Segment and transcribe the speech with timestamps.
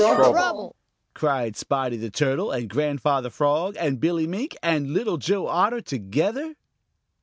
[0.01, 0.75] "What is the trouble?"
[1.13, 6.55] cried Spotty the Turtle and Grandfather Frog and Billy Mink and Little Joe Otter together.